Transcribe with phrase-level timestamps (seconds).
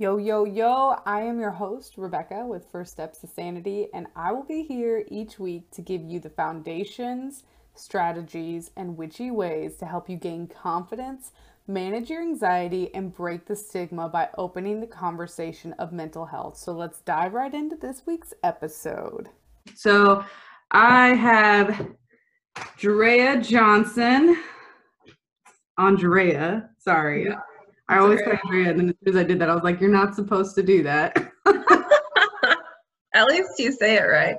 [0.00, 4.30] Yo, yo, yo, I am your host, Rebecca, with First Steps to Sanity, and I
[4.30, 7.42] will be here each week to give you the foundations,
[7.74, 11.32] strategies, and witchy ways to help you gain confidence,
[11.66, 16.56] manage your anxiety, and break the stigma by opening the conversation of mental health.
[16.56, 19.30] So let's dive right into this week's episode.
[19.74, 20.24] So
[20.70, 21.88] I have
[22.76, 24.36] Drea Johnson.
[25.76, 27.24] Andrea, sorry.
[27.24, 27.40] Yeah.
[27.88, 29.80] I always say Andrea, and then as soon as I did that, I was like,
[29.80, 31.16] you're not supposed to do that.
[33.14, 34.36] At least you say it right.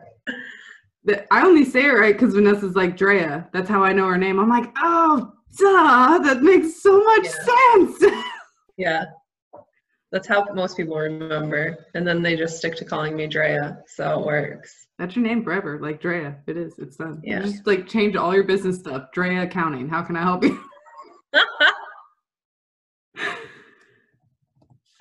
[1.03, 3.49] But I only say it right because Vanessa's like Drea.
[3.51, 4.39] That's how I know her name.
[4.39, 8.13] I'm like, oh, duh, that makes so much sense.
[8.77, 9.03] Yeah.
[10.13, 11.85] That's how most people remember.
[11.95, 13.79] And then they just stick to calling me Drea.
[13.87, 14.87] So it works.
[14.97, 16.37] That's your name forever, like Drea.
[16.47, 16.79] It is.
[16.79, 17.19] It's done.
[17.21, 17.41] You Yeah.
[17.41, 19.11] Just like change all your business stuff.
[19.13, 19.89] Drea Accounting.
[19.89, 20.63] How can I help you?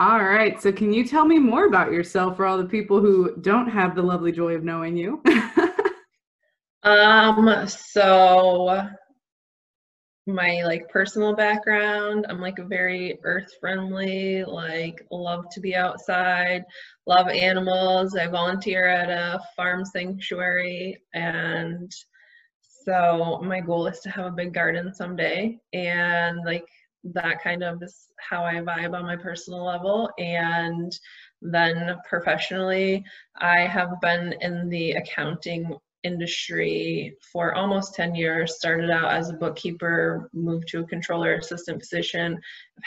[0.01, 0.61] All right.
[0.63, 3.97] So, can you tell me more about yourself for all the people who don't have
[3.97, 5.23] the lovely joy of knowing you?
[6.85, 8.89] um, so
[10.29, 16.65] my like personal background, I'm like a very earth friendly, like love to be outside,
[17.07, 18.15] love animals.
[18.15, 21.91] I volunteer at a farm sanctuary and
[22.85, 26.67] so my goal is to have a big garden someday and like
[27.15, 30.11] that kind of is how I vibe on my personal level.
[30.19, 30.93] And
[31.41, 33.05] then professionally,
[33.37, 38.57] I have been in the accounting industry for almost 10 years.
[38.57, 42.39] Started out as a bookkeeper, moved to a controller assistant position.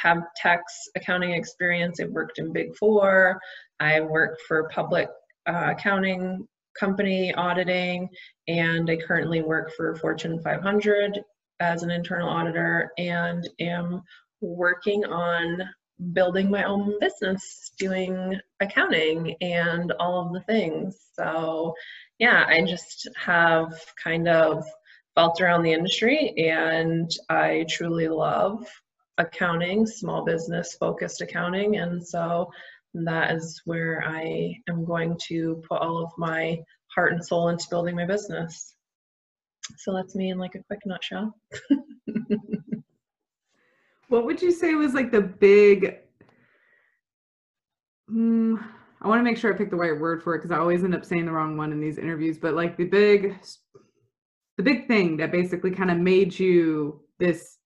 [0.03, 1.99] I've tax accounting experience.
[1.99, 3.39] I've worked in Big Four.
[3.79, 5.09] I worked for public
[5.47, 6.47] uh, accounting
[6.79, 8.07] company auditing,
[8.47, 11.21] and I currently work for Fortune 500
[11.61, 14.01] as an internal auditor and am
[14.41, 15.61] working on
[16.13, 20.97] building my own business, doing accounting and all of the things.
[21.13, 21.75] So,
[22.17, 24.65] yeah, I just have kind of
[25.13, 28.65] felt around the industry and I truly love
[29.19, 31.77] accounting, small business focused accounting.
[31.77, 32.49] And so
[32.95, 36.57] that is where I am going to put all of my
[36.95, 38.75] heart and soul into building my business.
[39.77, 41.35] So that's me in like a quick nutshell.
[44.09, 46.01] what would you say was like the big
[48.11, 48.57] Hmm,
[49.01, 50.83] I want to make sure I pick the right word for it because I always
[50.83, 52.37] end up saying the wrong one in these interviews.
[52.37, 53.37] But like the big,
[54.57, 57.57] the big thing that basically kind of made you this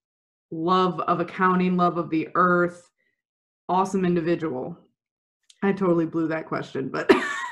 [0.51, 2.91] love of accounting, love of the earth,
[3.67, 4.77] awesome individual.
[5.63, 7.09] I totally blew that question, but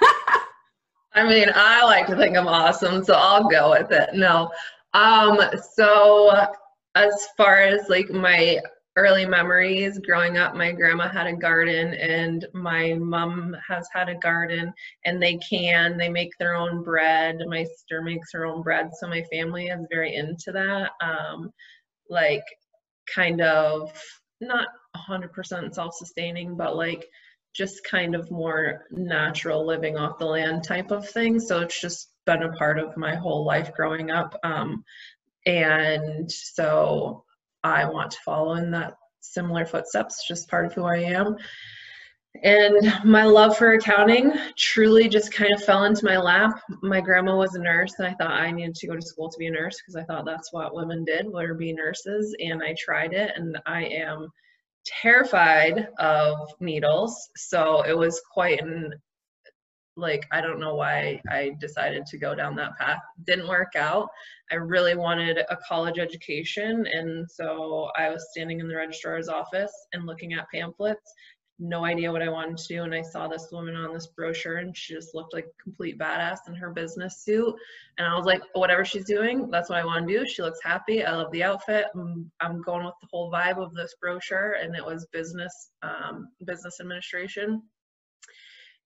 [1.15, 4.09] I mean, I like to think I'm awesome, so I'll go with it.
[4.13, 4.51] No.
[4.93, 5.39] Um,
[5.73, 6.47] so
[6.95, 8.59] as far as like my
[8.95, 14.15] early memories growing up, my grandma had a garden and my mom has had a
[14.15, 14.71] garden
[15.05, 17.39] and they can, they make their own bread.
[17.47, 18.91] My sister makes her own bread.
[18.99, 20.91] So my family is very into that.
[21.01, 21.51] Um,
[22.09, 22.43] like
[23.13, 23.91] kind of
[24.41, 27.07] not 100% self-sustaining, but like
[27.53, 31.39] just kind of more natural living off the land type of thing.
[31.39, 34.35] So it's just been a part of my whole life growing up.
[34.43, 34.83] Um,
[35.45, 37.23] and so
[37.63, 41.35] I want to follow in that similar footsteps, just part of who I am.
[42.41, 46.59] And my love for accounting truly just kind of fell into my lap.
[46.81, 49.37] My grandma was a nurse, and I thought I needed to go to school to
[49.37, 52.35] be a nurse because I thought that's what women did, were be nurses.
[52.39, 54.29] And I tried it, and I am
[54.85, 57.29] terrified of needles.
[57.35, 58.93] So it was quite an
[59.95, 62.99] like I don't know why I decided to go down that path.
[63.25, 64.09] Didn't work out.
[64.51, 69.71] I really wanted a college education and so I was standing in the registrar's office
[69.93, 71.13] and looking at pamphlets.
[71.65, 74.57] No idea what I wanted to do and I saw this woman on this brochure
[74.57, 77.55] and she just looked like a complete badass in her business suit
[77.97, 80.25] and I was like whatever she's doing that's what I want to do.
[80.27, 81.05] She looks happy.
[81.05, 81.85] I love the outfit.
[81.95, 86.27] I'm, I'm going with the whole vibe of this brochure and it was business um,
[86.45, 87.61] business administration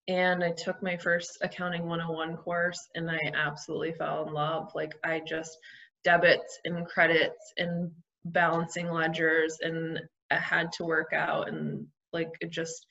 [0.06, 4.70] and I took my first accounting 101 course and I absolutely fell in love.
[4.74, 5.58] Like I just
[6.04, 7.90] debits and credits and
[8.24, 10.00] balancing ledgers and
[10.30, 12.86] I had to work out and like it just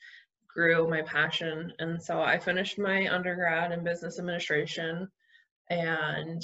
[0.48, 1.72] grew my passion.
[1.78, 5.08] And so I finished my undergrad in business administration
[5.70, 6.42] and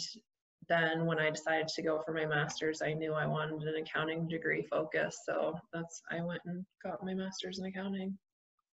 [0.68, 4.28] then when I decided to go for my master's, I knew I wanted an accounting
[4.28, 5.20] degree focus.
[5.26, 8.16] So that's I went and got my master's in accounting.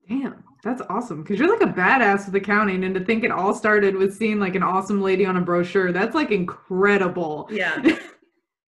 [0.07, 1.21] damn, that's awesome.
[1.21, 4.39] Because you're like a badass with accounting, and to think it all started with seeing
[4.39, 5.91] like an awesome lady on a brochure.
[5.91, 7.49] That's like incredible.
[7.51, 7.81] Yeah.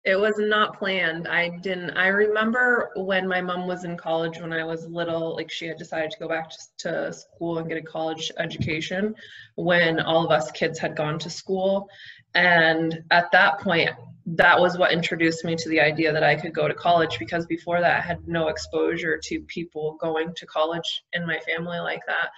[0.02, 1.28] It was not planned.
[1.28, 1.90] I didn't.
[1.90, 5.76] I remember when my mom was in college when I was little, like she had
[5.76, 9.14] decided to go back to, school and get a college education
[9.56, 11.86] when all of us kids had gone to school.
[12.34, 13.90] And at that point,
[14.24, 17.44] that was what introduced me to the idea that I could go to college because
[17.44, 22.02] before that I had no exposure to people going to college in my family like
[22.06, 22.30] that.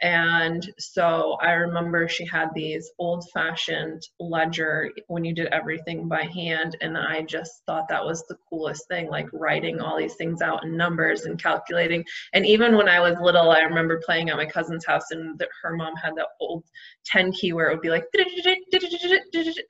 [0.00, 6.22] And so I remember she had these old fashioned ledger when you did everything by
[6.22, 6.76] hand.
[6.80, 10.64] And I just thought that was the coolest thing, like writing all these things out
[10.64, 12.04] in numbers and calculating.
[12.32, 15.48] And even when I was little, I remember playing at my cousin's house and the,
[15.62, 16.62] her mom had that old
[17.06, 18.04] 10 key where it would be like,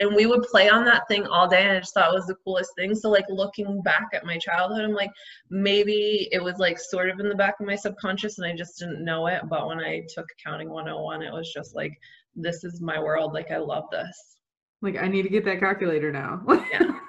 [0.00, 1.62] and we would play on that thing all day.
[1.62, 2.94] And I just thought it was the coolest thing.
[2.94, 5.10] So, like, looking back at my childhood, I'm like,
[5.48, 8.78] maybe it was like sort of in the back of my subconscious and I just
[8.78, 9.42] didn't know it.
[9.48, 11.92] But when I took accounting 101 it was just like
[12.34, 14.36] this is my world like i love this.
[14.80, 16.42] Like i need to get that calculator now.
[16.72, 16.92] Yeah.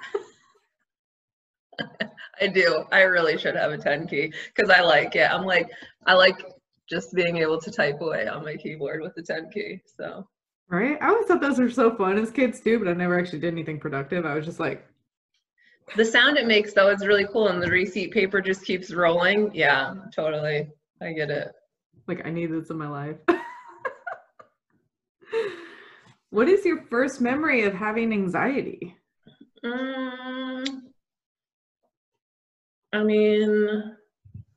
[2.40, 2.84] I do.
[2.90, 5.30] I really should have a 10 key because i like it.
[5.30, 5.70] I'm like
[6.06, 6.44] i like
[6.88, 10.26] just being able to type away on my keyboard with the 10 key so.
[10.68, 10.98] Right?
[11.00, 13.52] I always thought those were so fun as kids too but i never actually did
[13.52, 14.26] anything productive.
[14.26, 14.86] I was just like
[15.96, 19.50] the sound it makes though is really cool and the receipt paper just keeps rolling.
[19.54, 20.68] Yeah totally.
[21.00, 21.52] I get it
[22.10, 23.16] like, I need this in my life.
[26.30, 28.96] what is your first memory of having anxiety?
[29.62, 30.90] Um,
[32.92, 33.96] I mean,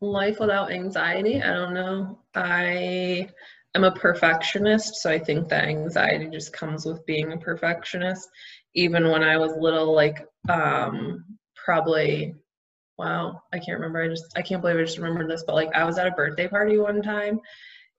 [0.02, 1.42] life without anxiety.
[1.42, 2.20] I don't know.
[2.34, 3.30] I
[3.76, 8.28] am a perfectionist, so I think that anxiety just comes with being a perfectionist.
[8.74, 11.24] Even when I was little, like um,
[11.56, 12.34] probably
[12.98, 14.02] wow, I can't remember.
[14.02, 16.12] I just I can't believe I just remembered this, but like I was at a
[16.12, 17.40] birthday party one time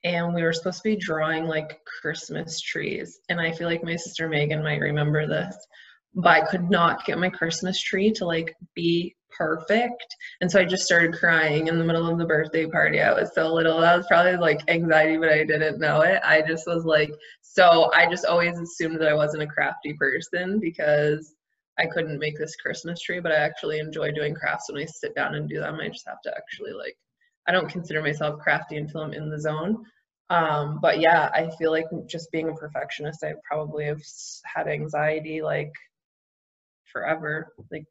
[0.04, 3.20] and we were supposed to be drawing like Christmas trees.
[3.28, 5.56] And I feel like my sister Megan might remember this,
[6.14, 10.14] but I could not get my Christmas tree to like be perfect.
[10.40, 13.00] And so I just started crying in the middle of the birthday party.
[13.00, 13.80] I was so little.
[13.80, 16.20] That was probably like anxiety, but I didn't know it.
[16.22, 17.10] I just was like,
[17.42, 21.34] so I just always assumed that I wasn't a crafty person because
[21.78, 25.14] I couldn't make this Christmas tree, but I actually enjoy doing crafts when I sit
[25.14, 25.80] down and do them.
[25.80, 26.96] I just have to actually like,
[27.48, 29.84] I don't consider myself crafty until I'm in the zone.
[30.30, 34.00] Um, but yeah, I feel like just being a perfectionist, I probably have
[34.44, 35.72] had anxiety like
[36.92, 37.52] forever.
[37.70, 37.86] Like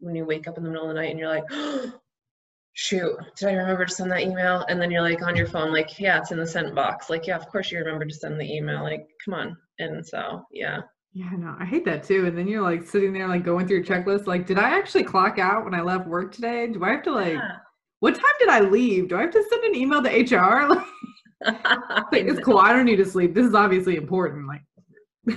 [0.00, 1.92] when you wake up in the middle of the night and you're like, oh,
[2.74, 4.64] shoot, did I remember to send that email?
[4.68, 7.08] And then you're like on your phone, like, yeah, it's in the sent box.
[7.08, 8.82] Like, yeah, of course you remember to send the email.
[8.82, 9.56] Like, come on.
[9.78, 10.80] And so, yeah.
[11.14, 12.26] Yeah, no, I hate that too.
[12.26, 14.26] And then you're like sitting there, like going through your checklist.
[14.26, 16.66] Like, did I actually clock out when I left work today?
[16.68, 17.56] Do I have to like, yeah.
[18.00, 19.08] what time did I leave?
[19.08, 20.84] Do I have to send an email to HR?
[21.44, 21.64] Like,
[22.12, 22.58] like it's cool.
[22.58, 23.34] I don't need to sleep.
[23.34, 24.46] This is obviously important.
[24.46, 24.62] Like,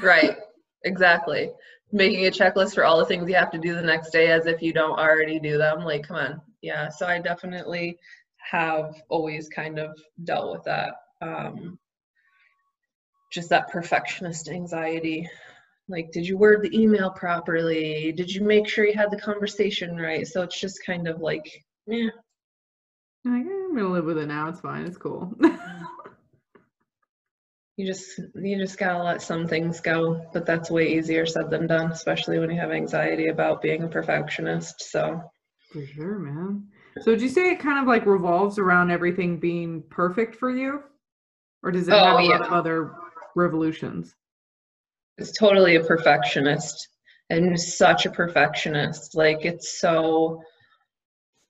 [0.03, 0.37] right,
[0.83, 1.49] exactly.
[1.91, 4.45] Making a checklist for all the things you have to do the next day as
[4.45, 5.79] if you don't already do them.
[5.79, 6.41] Like, come on.
[6.61, 6.89] Yeah.
[6.89, 7.97] So I definitely
[8.51, 10.93] have always kind of dealt with that.
[11.23, 11.79] Um,
[13.31, 15.27] just that perfectionist anxiety
[15.87, 18.11] like did you word the email properly?
[18.11, 20.25] Did you make sure you had the conversation right?
[20.27, 22.09] So it's just kind of like yeah.
[23.25, 24.49] I'm gonna live with it now.
[24.49, 24.85] It's fine.
[24.85, 25.33] It's cool.
[27.77, 31.67] You just you just gotta let some things go but that's way easier said than
[31.67, 35.21] done especially when you have anxiety about being a perfectionist so.
[35.73, 36.67] For sure man.
[37.01, 40.83] So would you say it kind of like revolves around everything being perfect for you?
[41.63, 42.29] Or does it oh, have a yeah.
[42.29, 42.93] lot of other
[43.35, 44.15] revolutions
[45.17, 46.89] is totally a perfectionist
[47.29, 49.15] and such a perfectionist.
[49.15, 50.41] Like it's so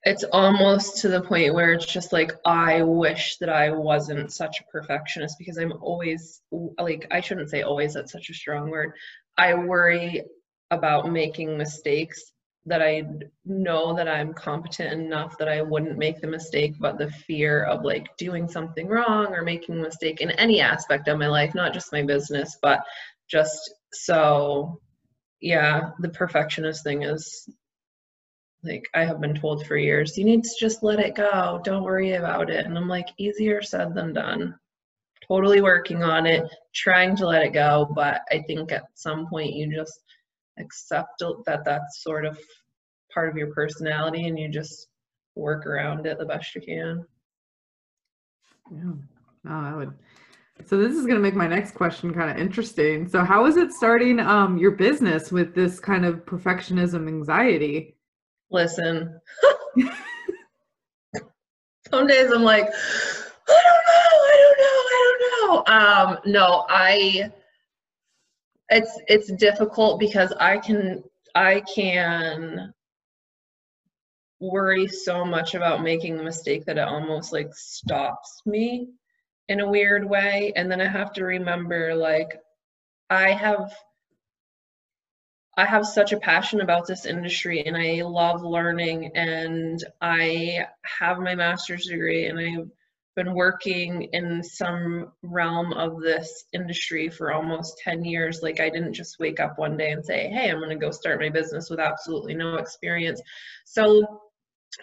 [0.04, 4.62] it's almost to the point where it's just like I wish that I wasn't such
[4.62, 6.42] a perfectionist because I'm always
[6.80, 8.94] like I shouldn't say always that's such a strong word.
[9.38, 10.24] I worry
[10.72, 12.32] about making mistakes
[12.68, 13.04] that I
[13.46, 17.84] know that I'm competent enough that I wouldn't make the mistake, but the fear of
[17.84, 21.74] like doing something wrong or making a mistake in any aspect of my life, not
[21.74, 22.84] just my business, but
[23.30, 24.80] just so
[25.42, 27.48] yeah the perfectionist thing is
[28.64, 31.62] like i have been told for years you need to just let it go.
[31.64, 32.66] Don't worry about it.
[32.66, 34.56] And i'm like easier said than done.
[35.28, 39.54] Totally working on it trying to let it go but i think at some point
[39.54, 40.00] you just
[40.60, 42.40] accept that that's sort of
[43.14, 44.88] part of your personality and you just
[45.36, 47.06] work around it the best you can.
[48.72, 48.94] Yeah.
[49.44, 49.94] No i would
[50.68, 53.08] so this is going to make my next question kind of interesting.
[53.08, 57.96] So how is it starting um, your business with this kind of perfectionism anxiety?
[58.50, 59.20] Listen,
[61.90, 62.68] some days I'm like,
[63.48, 65.64] I don't know, I don't know, I don't know.
[65.74, 67.32] Um, no, I.
[68.70, 71.04] It's it's difficult because I can
[71.36, 72.74] I can
[74.40, 78.90] worry so much about making a mistake that it almost like stops me
[79.48, 80.54] in a weird way.
[80.56, 82.40] And then I have to remember like
[83.10, 83.74] I have
[85.58, 90.66] I have such a passion about this industry and I love learning and I
[91.00, 92.70] have my master's degree and I've
[93.16, 98.42] been working in some realm of this industry for almost 10 years.
[98.44, 100.92] Like I didn't just wake up one day and say, "Hey, I'm going to go
[100.92, 103.22] start my business with absolutely no experience."
[103.64, 104.22] So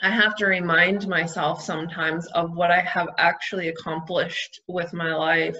[0.01, 5.57] I have to remind myself sometimes of what I have actually accomplished with my life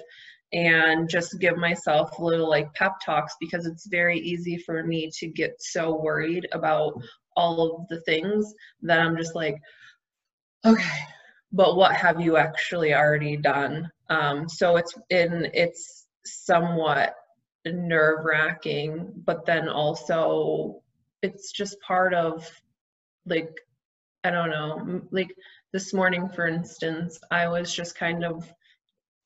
[0.51, 5.27] and just give myself little like pep talks because it's very easy for me to
[5.27, 7.01] get so worried about
[7.35, 9.57] all of the things that I'm just like,
[10.65, 10.99] okay,
[11.51, 13.89] but what have you actually already done?
[14.09, 17.15] Um, so it's in it's somewhat
[17.65, 20.81] nerve wracking, but then also
[21.21, 22.49] it's just part of
[23.25, 23.49] like
[24.23, 25.35] I don't know, like
[25.73, 28.51] this morning, for instance, I was just kind of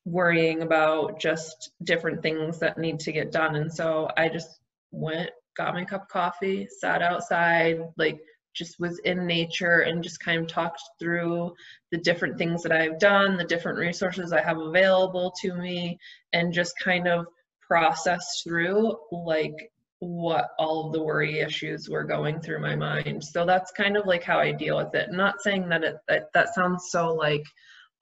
[0.06, 3.56] worrying about just different things that need to get done.
[3.56, 4.60] And so I just
[4.92, 8.20] went, got my cup of coffee, sat outside, like
[8.56, 11.54] just was in nature and just kind of talked through
[11.92, 16.00] the different things that I've done, the different resources I have available to me,
[16.34, 17.28] and just kind of
[17.62, 23.24] processed through like what all of the worry issues were going through my mind.
[23.24, 25.12] So that's kind of like how I deal with it.
[25.12, 27.44] not saying that it that, that sounds so like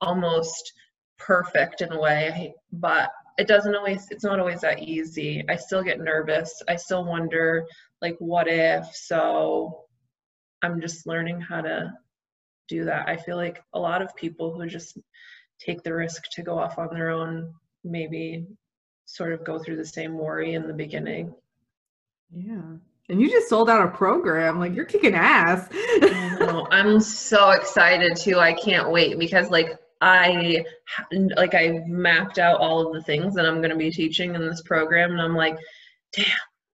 [0.00, 0.72] almost
[1.18, 5.44] perfect in a way, but it doesn't always it's not always that easy.
[5.48, 6.62] I still get nervous.
[6.68, 7.66] I still wonder
[8.02, 8.84] like what if.
[8.94, 9.84] So
[10.62, 11.92] I'm just learning how to
[12.68, 13.08] do that.
[13.08, 14.98] I feel like a lot of people who just
[15.60, 18.46] take the risk to go off on their own maybe
[19.06, 21.32] sort of go through the same worry in the beginning.
[22.30, 22.76] Yeah.
[23.08, 24.58] And you just sold out a program.
[24.58, 25.68] Like you're kicking ass.
[26.70, 28.38] I'm so excited too.
[28.38, 30.64] I can't wait because like I
[31.36, 34.46] like I mapped out all of the things that I'm going to be teaching in
[34.46, 35.56] this program and I'm like,
[36.12, 36.26] damn,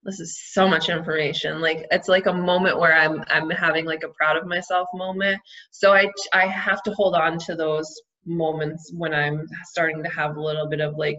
[0.04, 1.60] this is so much information.
[1.60, 5.40] Like it's like a moment where I'm I'm having like a proud of myself moment.
[5.70, 10.36] So I I have to hold on to those moments when I'm starting to have
[10.36, 11.18] a little bit of like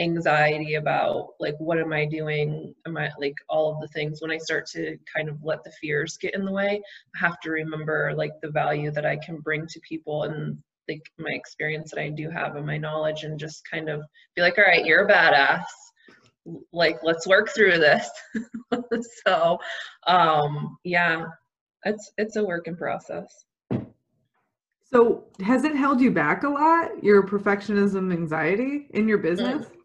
[0.00, 2.74] anxiety about like what am i doing?
[2.86, 4.20] Am i like all of the things.
[4.20, 6.80] When i start to kind of let the fears get in the way
[7.14, 11.02] i have to remember like the value that i can bring to people and like
[11.18, 14.02] my experience that i do have and my knowledge and just kind of
[14.34, 15.64] be like all right you're a badass.
[16.72, 18.08] Like let's work through this.
[19.26, 19.58] So
[20.06, 21.26] um yeah
[21.84, 23.44] it's it's a work in process.
[24.92, 29.66] So has it held you back a lot your perfectionism anxiety in your business?
[29.66, 29.79] mm.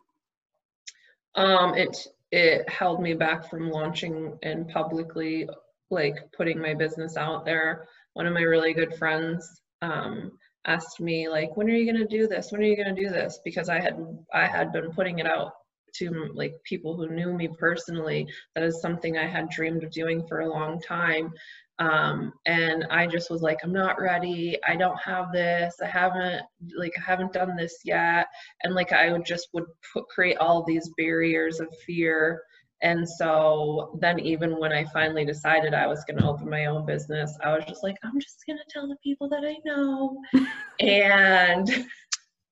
[1.36, 1.98] Um, it
[2.32, 5.48] it held me back from launching and publicly
[5.90, 7.88] like putting my business out there.
[8.14, 10.32] One of my really good friends um,
[10.66, 12.52] asked me like, "When are you going to do this?
[12.52, 14.00] When are you going to do this?" Because I had
[14.34, 15.54] I had been putting it out
[16.00, 18.28] to like people who knew me personally.
[18.56, 21.34] That is something I had dreamed of doing for a long time,
[21.80, 24.58] um, and i just was like i'm not ready.
[24.68, 25.76] I don't have this.
[25.84, 26.44] I haven't
[26.78, 28.28] like i haven't done this yet.
[28.64, 32.42] And like i would just would put, create all these barriers of fear.
[32.82, 36.86] And so then even when i finally decided i was going to open my own
[36.86, 40.22] business i was just like i'm just going to tell the people that i know.
[40.82, 41.88] And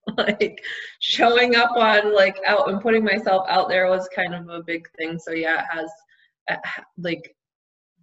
[0.18, 0.62] like
[1.00, 4.88] showing up on like out and putting myself out there was kind of a big
[4.98, 5.18] thing.
[5.18, 5.90] So yeah it has
[6.98, 7.36] like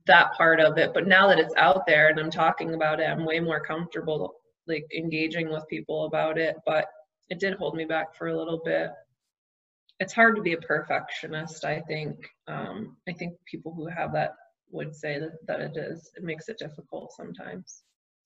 [0.06, 0.94] that part of it.
[0.94, 4.34] But now that it's out there and i'm talking about it i'm way more comfortable
[4.66, 6.56] like engaging with people about it.
[6.64, 6.86] But
[7.28, 8.90] it did hold me back for a little bit.
[10.00, 12.16] It's hard to be a perfectionist i think.
[12.48, 14.32] Um, i think people who have that
[14.72, 16.10] would say that, that it is.
[16.16, 17.82] It makes it difficult sometimes.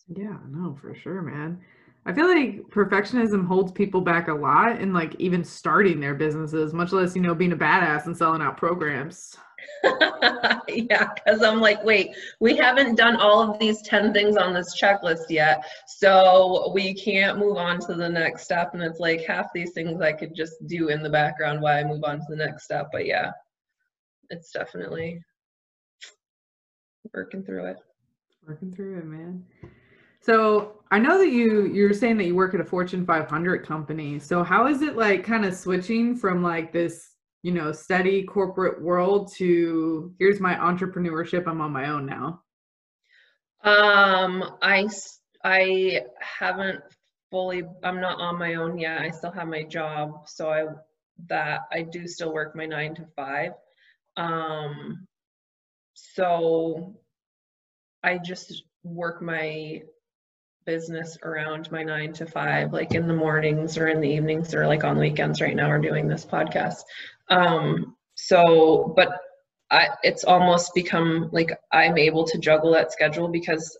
[0.06, 1.60] Yeah no for sure man
[2.06, 6.72] i feel like perfectionism holds people back a lot in like even starting their businesses
[6.72, 9.36] much less you know being a badass and selling out programs
[10.68, 14.78] yeah, because I'm like, wait, we haven't done all of these 10 things on this
[14.80, 15.64] checklist yet.
[15.86, 18.74] So we can't move on to the next step.
[18.74, 21.84] And it's like half these things I could just do in the background while I
[21.84, 22.88] move on to the next step.
[22.92, 23.30] But yeah,
[24.30, 25.20] it's definitely
[27.12, 27.76] working through it.
[28.46, 29.44] Working through it, man.
[30.24, 34.18] So I know that you you're saying that you work at a Fortune 500 company.
[34.18, 37.14] So how is it like kind of switching from like this
[37.44, 41.46] you know, steady corporate world to here's my entrepreneurship.
[41.46, 42.40] I'm on my own now?
[43.62, 44.88] Um, I
[45.44, 46.80] I haven't
[47.30, 47.64] fully.
[47.82, 49.02] I'm not on my own yet.
[49.02, 50.64] I still have my job, so I
[51.28, 53.52] that I do still work my nine to five.
[54.16, 55.06] Um,
[55.92, 56.94] so
[58.02, 59.82] I just work my
[60.66, 64.66] business around my nine to five, like in the mornings or in the evenings or
[64.66, 66.82] like on weekends right now we're doing this podcast.
[67.28, 69.20] Um, so, but
[69.70, 73.76] I, it's almost become like I'm able to juggle that schedule because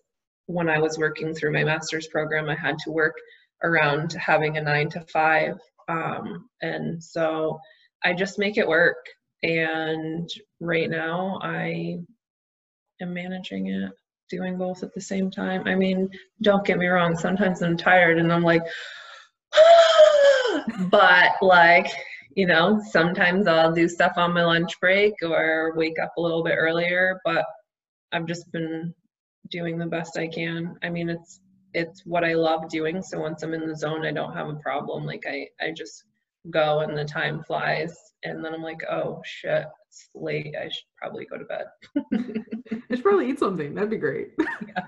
[0.46, 3.14] when I was working through my master's program, I had to work
[3.62, 5.58] around having a nine to five.
[5.88, 7.58] Um, and so
[8.02, 9.06] I just make it work.
[9.42, 10.28] And
[10.60, 11.98] right now I
[13.00, 13.92] am managing it
[14.28, 15.62] doing both at the same time.
[15.66, 16.09] I mean,
[16.43, 18.62] don't get me wrong, sometimes I'm tired and I'm like,
[20.90, 21.90] but like,
[22.35, 26.43] you know, sometimes I'll do stuff on my lunch break or wake up a little
[26.43, 27.45] bit earlier, but
[28.12, 28.95] I've just been
[29.50, 30.76] doing the best I can.
[30.83, 31.40] I mean, it's
[31.75, 34.54] it's what I love doing, so once I'm in the zone, I don't have a
[34.54, 35.04] problem.
[35.04, 36.04] Like I I just
[36.50, 40.54] go and the time flies and then I'm like, "Oh shit, it's late.
[40.58, 41.66] I should probably go to bed."
[42.90, 43.74] I should probably eat something.
[43.74, 44.30] That'd be great.
[44.38, 44.84] yeah.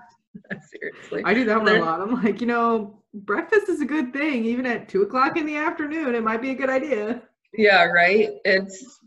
[0.70, 1.22] Seriously.
[1.24, 2.00] I do that one a lot.
[2.00, 4.44] I'm like, you know, breakfast is a good thing.
[4.44, 7.22] Even at two o'clock in the afternoon, it might be a good idea.
[7.54, 8.30] Yeah, right.
[8.44, 9.00] It's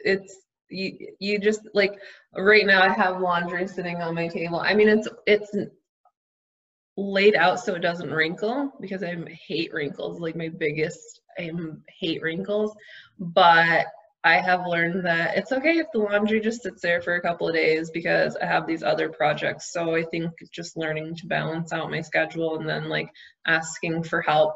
[0.00, 0.36] it's
[0.70, 1.98] you you just like
[2.36, 4.60] right now I have laundry sitting on my table.
[4.60, 5.54] I mean it's it's
[6.98, 10.20] laid out so it doesn't wrinkle because I hate wrinkles.
[10.20, 11.52] Like my biggest I
[11.88, 12.74] hate wrinkles.
[13.20, 13.86] But
[14.24, 17.48] I have learned that it's okay if the laundry just sits there for a couple
[17.48, 19.72] of days because I have these other projects.
[19.72, 23.10] So I think just learning to balance out my schedule and then like
[23.46, 24.54] asking for help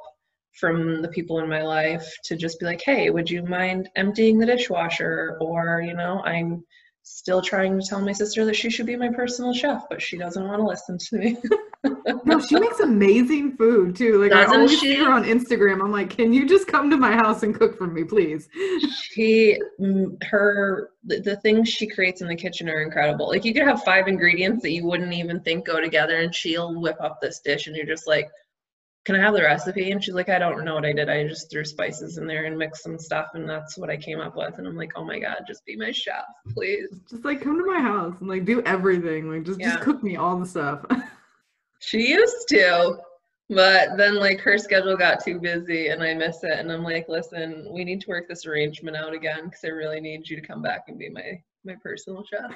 [0.58, 4.38] from the people in my life to just be like, hey, would you mind emptying
[4.38, 5.38] the dishwasher?
[5.40, 6.64] Or, you know, I'm
[7.04, 10.18] still trying to tell my sister that she should be my personal chef, but she
[10.18, 11.36] doesn't want to listen to me.
[12.24, 14.20] no, she makes amazing food too.
[14.20, 14.78] Like Doesn't I always she?
[14.78, 15.82] see her on Instagram.
[15.82, 18.48] I'm like, can you just come to my house and cook for me, please?
[18.92, 23.28] She, mm, her, the things she creates in the kitchen are incredible.
[23.28, 26.80] Like you could have five ingredients that you wouldn't even think go together, and she'll
[26.80, 28.28] whip up this dish, and you're just like,
[29.04, 29.90] can I have the recipe?
[29.90, 31.08] And she's like, I don't know what I did.
[31.08, 34.20] I just threw spices in there and mixed some stuff, and that's what I came
[34.20, 34.58] up with.
[34.58, 36.88] And I'm like, oh my god, just be my chef, please.
[37.10, 39.28] Just like come to my house and like do everything.
[39.28, 39.72] Like just yeah.
[39.72, 40.84] just cook me all the stuff.
[41.82, 42.96] she used to,
[43.48, 46.58] but then like her schedule got too busy, and I miss it.
[46.58, 50.00] And I'm like, listen, we need to work this arrangement out again because I really
[50.00, 52.54] need you to come back and be my my personal chef.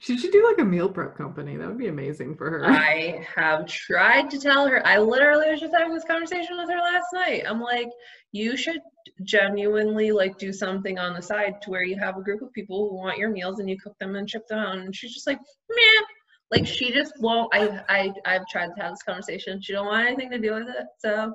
[0.00, 1.56] She should do like a meal prep company.
[1.56, 2.66] That would be amazing for her.
[2.66, 4.84] I have tried to tell her.
[4.84, 7.44] I literally was just having this conversation with her last night.
[7.48, 7.90] I'm like,
[8.32, 8.80] you should
[9.22, 12.88] genuinely like do something on the side to where you have a group of people
[12.88, 14.78] who want your meals and you cook them and ship them out.
[14.78, 16.04] And she's just like, man,
[16.52, 17.52] like she just won't.
[17.52, 19.60] I I I've tried to have this conversation.
[19.60, 20.86] She don't want anything to do with it.
[20.98, 21.34] So,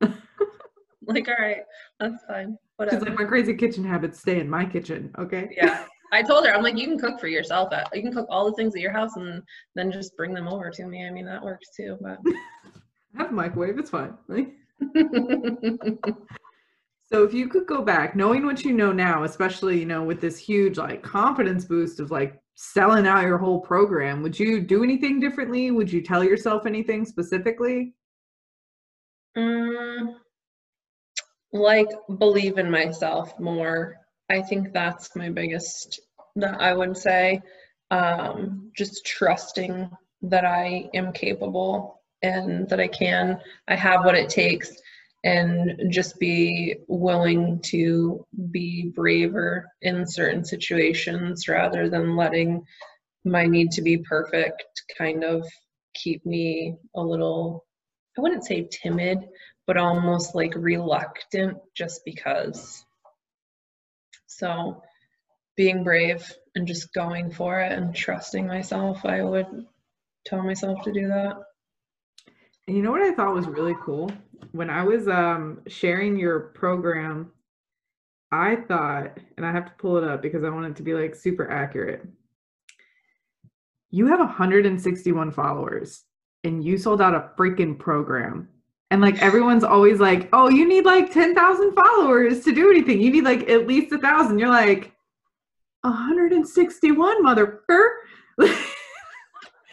[1.06, 1.62] like, all right,
[1.98, 2.56] that's fine.
[2.76, 3.00] Whatever.
[3.00, 5.12] She's like, my crazy kitchen habits stay in my kitchen.
[5.18, 5.50] Okay.
[5.54, 5.84] Yeah.
[6.14, 7.72] I told her, I'm like, you can cook for yourself.
[7.72, 9.42] At, you can cook all the things at your house and
[9.74, 11.06] then just bring them over to me.
[11.06, 11.96] I mean, that works too.
[12.02, 13.78] But I have a microwave.
[13.78, 14.14] It's fine.
[17.10, 20.20] so if you could go back, knowing what you know now, especially you know with
[20.20, 24.84] this huge like confidence boost of like selling out your whole program, would you do
[24.84, 25.70] anything differently?
[25.70, 27.94] Would you tell yourself anything specifically?
[29.36, 30.16] Mm,
[31.52, 31.88] like
[32.18, 36.00] believe in myself more I think that's my biggest,
[36.36, 37.42] that I would say,
[37.90, 39.90] um, just trusting
[40.22, 43.38] that I am capable and that I can,
[43.68, 44.72] I have what it takes,
[45.24, 52.64] and just be willing to be braver in certain situations rather than letting
[53.24, 54.64] my need to be perfect
[54.98, 55.46] kind of
[55.94, 57.64] keep me a little,
[58.18, 59.18] I wouldn't say timid,
[59.66, 62.84] but almost like reluctant just because
[64.26, 64.82] so
[65.56, 69.46] being brave and just going for it and trusting myself, I would
[70.26, 71.36] tell myself to do that.
[72.66, 74.10] And you know what I thought was really cool?
[74.50, 77.30] When I was um, sharing your program,
[78.32, 80.94] I thought, and I have to pull it up because I want it to be
[80.94, 82.06] like super accurate.
[83.90, 86.04] You have 161 followers
[86.44, 88.48] and you sold out a freaking program
[88.92, 93.00] and like everyone's always like, oh, you need like 10,000 followers to do anything.
[93.00, 94.38] You need like at least a thousand.
[94.38, 94.92] You're like,
[95.80, 97.88] 161 motherfucker.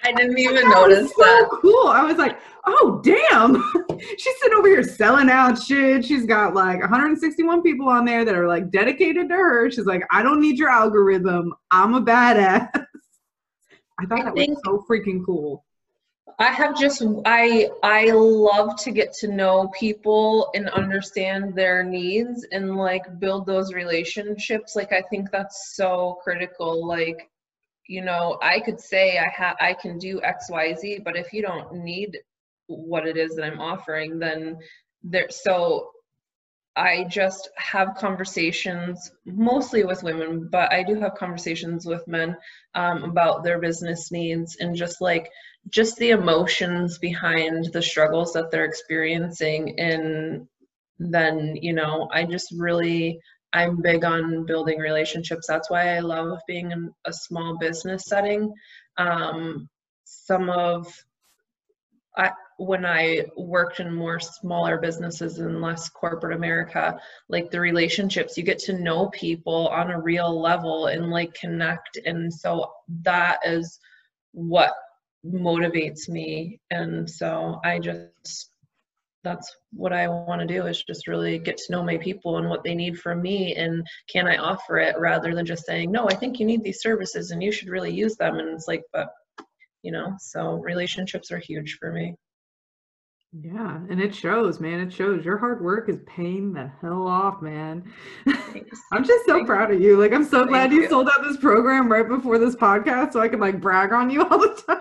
[0.06, 1.50] I didn't even that notice so that.
[1.62, 1.88] cool.
[1.88, 3.64] I was like, oh damn.
[4.18, 6.06] She's sitting over here selling out shit.
[6.06, 9.70] She's got like 161 people on there that are like dedicated to her.
[9.72, 11.54] She's like, I don't need your algorithm.
[11.72, 12.70] I'm a badass.
[14.00, 15.66] I thought I that was so freaking cool
[16.40, 22.48] I have just I I love to get to know people and understand their needs
[22.54, 24.74] and like build those relationships.
[24.74, 26.88] Like I think that's so critical.
[26.88, 27.30] Like,
[27.90, 31.74] you know, I could say I have I can do XYZ, but if you don't
[31.74, 32.18] need
[32.70, 34.58] what it is that I'm offering, then
[35.04, 35.92] there so
[36.76, 42.38] I just have conversations mostly with women, but I do have conversations with men
[42.74, 45.30] um, about their business needs and just like
[45.70, 49.78] just the emotions behind the struggles that they're experiencing.
[49.78, 50.48] And
[51.00, 53.20] then, you know, I just really,
[53.52, 55.48] I'm big on building relationships.
[55.48, 58.54] That's why I love being in a small business setting.
[58.98, 59.68] Um,
[60.06, 60.88] some of,
[62.20, 68.38] I, when I worked in more smaller businesses and less corporate America, like the relationships,
[68.38, 71.98] you get to know people on a real level and like connect.
[72.06, 72.72] And so
[73.04, 73.80] that is
[74.34, 74.74] what
[75.26, 76.60] motivates me.
[76.70, 78.52] And so I just,
[79.24, 82.50] that's what I want to do is just really get to know my people and
[82.50, 86.08] what they need from me and can I offer it rather than just saying, no,
[86.08, 88.40] I think you need these services and you should really use them.
[88.40, 89.10] And it's like, but
[89.82, 92.16] you know, so relationships are huge for me.
[93.32, 94.80] Yeah, and it shows, man.
[94.80, 97.84] It shows your hard work is paying the hell off, man.
[98.92, 99.98] I'm just so proud of you.
[99.98, 103.20] Like, I'm so glad you, you sold out this program right before this podcast so
[103.20, 104.80] I can like brag on you all the time.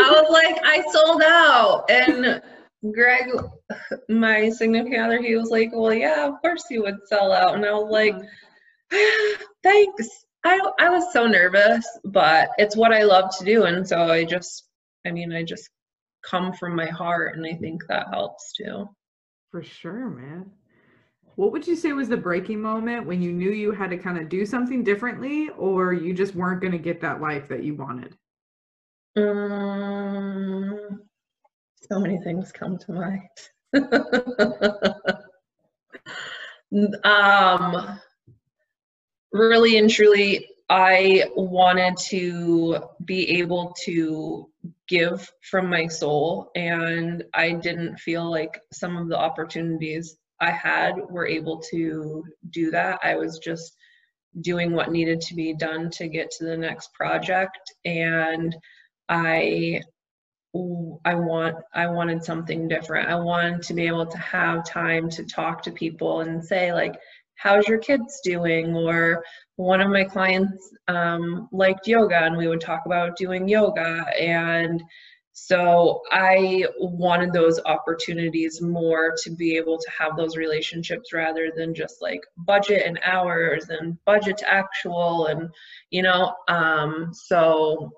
[0.00, 1.88] I was like, I sold out.
[1.88, 2.42] And
[2.92, 3.30] Greg,
[4.08, 7.54] my significant other, he was like, Well, yeah, of course you would sell out.
[7.54, 8.16] And I was like,
[9.62, 10.08] Thanks.
[10.44, 13.64] I, I was so nervous, but it's what I love to do.
[13.64, 14.64] And so I just,
[15.06, 15.68] I mean, I just
[16.22, 18.88] come from my heart and i think that helps too.
[19.50, 20.50] For sure man.
[21.36, 24.18] What would you say was the breaking moment when you knew you had to kind
[24.18, 27.76] of do something differently or you just weren't going to get that life that you
[27.76, 28.16] wanted?
[29.16, 31.02] Um,
[31.76, 33.28] so many things come to mind.
[37.02, 37.98] Um
[39.32, 44.48] really and truly i wanted to be able to
[44.88, 50.94] give from my soul and i didn't feel like some of the opportunities i had
[51.10, 52.98] were able to do that.
[53.02, 53.76] I was just
[54.40, 58.54] doing what needed to be done to get to the next project and
[59.08, 59.80] i
[61.04, 63.08] i want i wanted something different.
[63.08, 66.98] I wanted to be able to have time to talk to people and say like
[67.38, 68.76] how's your kids doing?
[68.76, 69.24] Or
[69.56, 74.04] one of my clients um, liked yoga and we would talk about doing yoga.
[74.20, 74.82] And
[75.40, 81.72] so i wanted those opportunities more to be able to have those relationships rather than
[81.72, 85.48] just like budget and hours and budget to actual and
[85.90, 87.92] you know um, so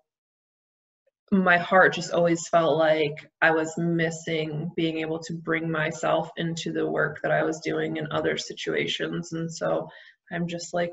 [1.30, 6.72] my heart just always felt like I was missing being able to bring myself into
[6.72, 9.32] the work that I was doing in other situations.
[9.32, 9.88] And so
[10.32, 10.90] I'm just like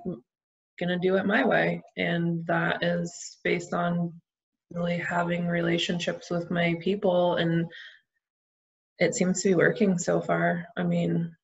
[0.80, 1.82] to do it my way.
[1.98, 4.14] And that is based on
[4.72, 7.36] really having relationships with my people.
[7.38, 7.66] And
[9.00, 10.68] it seems to be working so far.
[10.78, 11.36] I mean,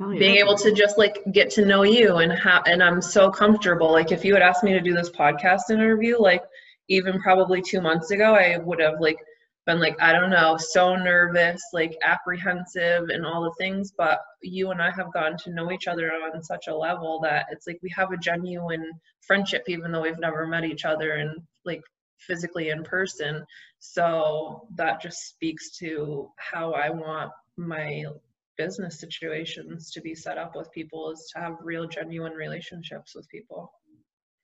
[0.00, 0.18] oh, yeah.
[0.18, 3.92] being able to just like get to know you and have, and I'm so comfortable.
[3.92, 6.42] Like if you had asked me to do this podcast interview, like,
[6.88, 9.18] even probably two months ago, I would have like
[9.66, 13.92] been like, I don't know, so nervous, like apprehensive and all the things.
[13.96, 17.46] But you and I have gotten to know each other on such a level that
[17.50, 18.90] it's like we have a genuine
[19.20, 21.30] friendship, even though we've never met each other and
[21.64, 21.82] like
[22.18, 23.44] physically in person.
[23.78, 28.04] So that just speaks to how I want my
[28.58, 33.28] business situations to be set up with people is to have real genuine relationships with
[33.28, 33.72] people.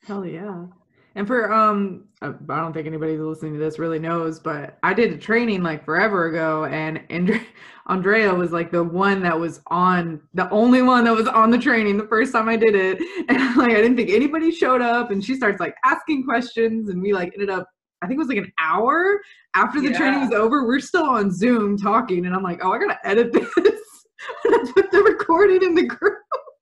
[0.07, 0.67] Hell yeah.
[1.15, 5.13] And for um, I don't think anybody listening to this really knows, but I did
[5.13, 7.47] a training like forever ago, and Andre-
[7.87, 11.59] Andrea was like the one that was on, the only one that was on the
[11.59, 15.11] training the first time I did it, and like I didn't think anybody showed up,
[15.11, 17.69] and she starts like asking questions, and we like ended up.
[18.03, 19.21] I think it was like an hour
[19.55, 19.99] after the yeah.
[19.99, 20.67] training was over.
[20.67, 23.81] We're still on Zoom talking, and I'm like, oh, I gotta edit this.
[24.45, 26.19] I put the recording in the group.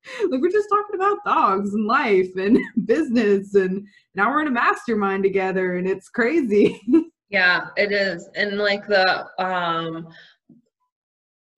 [0.30, 4.50] like we're just talking about dogs and life and business and now we're in a
[4.50, 6.80] mastermind together and it's crazy.
[7.28, 8.28] Yeah it is.
[8.36, 10.06] And like the um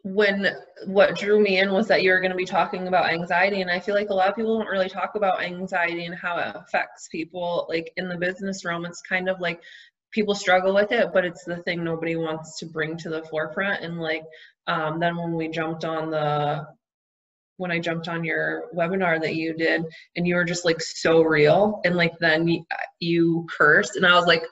[0.02, 0.48] when
[0.87, 3.70] what drew me in was that you were going to be talking about anxiety and
[3.70, 6.56] i feel like a lot of people don't really talk about anxiety and how it
[6.56, 8.87] affects people like in the business realm.
[8.87, 9.61] It's kind of like
[10.11, 13.84] people struggle with it but it's the thing nobody wants to bring to the forefront
[13.84, 14.24] and like
[14.68, 16.66] um, then when we jumped on the
[17.59, 19.85] when I jumped on your webinar that you did
[20.16, 22.64] and you were just like so real and like then you,
[22.99, 24.42] you cursed and I was like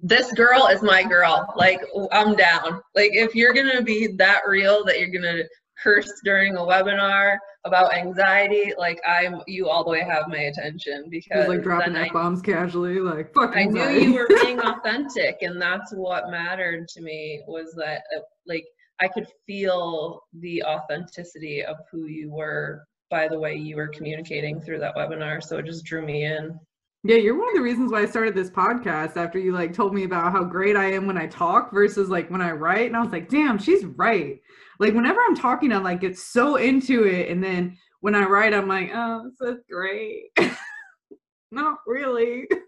[0.00, 1.52] this girl is my girl.
[1.56, 1.80] Like
[2.12, 2.80] I'm down.
[2.94, 5.44] Like if you're gonna be that real that you're gonna
[5.82, 11.06] curse during a webinar about anxiety, like I'm you all the way have my attention
[11.10, 15.60] because like dropping f bombs casually, like fuck I knew you were being authentic, and
[15.60, 18.64] that's what mattered to me was that uh, like
[19.00, 24.60] I could feel the authenticity of who you were by the way you were communicating
[24.60, 25.42] through that webinar.
[25.42, 26.58] So it just drew me in.
[27.04, 29.94] Yeah, you're one of the reasons why I started this podcast after you like told
[29.94, 32.86] me about how great I am when I talk versus like when I write.
[32.86, 34.40] And I was like, damn, she's right.
[34.80, 37.30] Like whenever I'm talking, I like get so into it.
[37.30, 40.30] And then when I write, I'm like, oh, this is great.
[41.52, 42.48] Not really.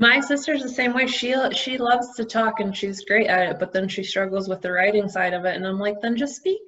[0.00, 1.06] My sister's the same way.
[1.06, 4.62] She she loves to talk and she's great at it, but then she struggles with
[4.62, 5.56] the writing side of it.
[5.56, 6.62] And I'm like, then just speak,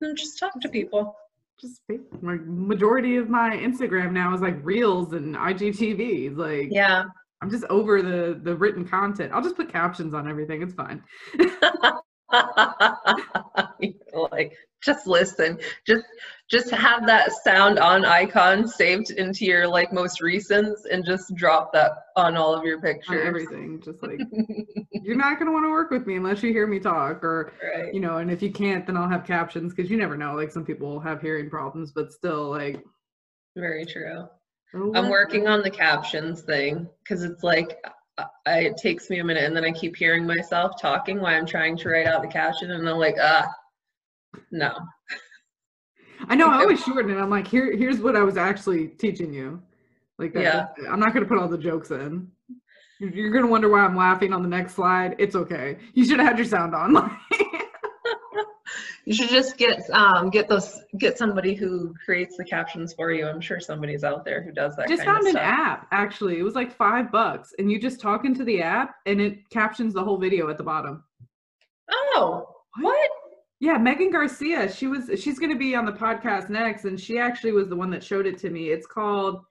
[0.00, 1.14] then just talk to people.
[1.60, 2.00] Just speak.
[2.22, 6.36] Like majority of my Instagram now is like reels and IGTV.
[6.36, 7.04] Like Yeah.
[7.40, 9.30] I'm just over the the written content.
[9.32, 10.60] I'll just put captions on everything.
[10.60, 11.04] It's fine.
[14.32, 16.04] like just listen just
[16.50, 21.72] just have that sound on icon saved into your like most recents and just drop
[21.72, 23.80] that on all of your On pictures everything.
[23.80, 24.20] Just like
[24.92, 27.94] you're not gonna want to work with me unless you hear me talk or right
[27.94, 30.34] you know, and if you can't, then I'll have captions because you never know.
[30.34, 32.82] Like some people have hearing problems, but still, like
[33.56, 34.26] very true
[34.94, 37.84] i'm working on the captions thing because it's like
[38.46, 41.46] I- it takes me a minute and then i keep hearing myself talking while i'm
[41.46, 43.46] trying to write out the caption and i'm like ah
[44.50, 44.72] no
[46.28, 46.48] I know.
[46.48, 47.20] I always shorten it.
[47.20, 49.60] I'm like, here, here's what I was actually teaching you.
[50.18, 50.74] Like that.
[50.80, 50.90] Yeah.
[50.90, 52.30] I'm not gonna put all the jokes in.
[53.00, 55.16] You're- gonna wonder why I'm laughing on the next slide.
[55.18, 55.78] It's okay.
[55.94, 57.18] You should have had your sound on.
[59.04, 63.26] you should just get um get those get somebody who creates the captions for you
[63.26, 66.38] i'm sure somebody's out there who does that just kind of found an app actually.
[66.38, 69.92] It was like five bucks, and you just talk into the app, and it captions
[69.92, 71.02] the whole video at the bottom.
[71.90, 72.46] oh
[72.80, 73.10] what
[73.62, 74.68] Yeah, Megan Garcia.
[74.72, 77.76] She was she's going to be on the podcast next, and she actually was the
[77.76, 78.70] one that showed it to me.
[78.70, 79.44] It's called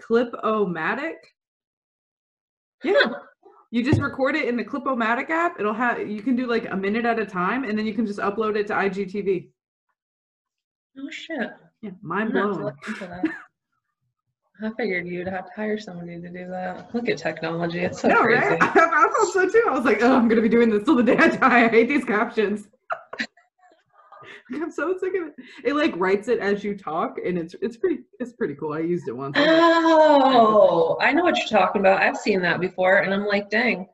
[0.00, 1.16] Clip-O-Matic.
[2.84, 2.94] Yeah,
[3.72, 5.58] you just record it in the Clip-O-Matic app.
[5.58, 8.06] It'll have you can do like a minute at a time, and then you can
[8.06, 9.48] just upload it to IGTV.
[11.00, 11.50] oh shit
[11.82, 12.62] Yeah, mind to blown.
[12.64, 13.24] look into that.
[14.62, 16.94] I figured you'd have to hire somebody to do that.
[16.94, 17.80] Look at technology.
[17.80, 18.40] It's so No, crazy.
[18.40, 18.58] right?
[18.62, 19.64] I thought so too.
[19.68, 21.64] I was like, oh, I'm gonna be doing this till the day I die.
[21.64, 22.68] I hate these captions.
[24.52, 25.34] I'm so sick of it.
[25.64, 28.72] It like writes it as you talk, and it's it's pretty it's pretty cool.
[28.72, 29.36] I used it once.
[29.36, 32.02] Like, Oh, I know what you're talking about.
[32.02, 33.86] I've seen that before, and I'm like, dang.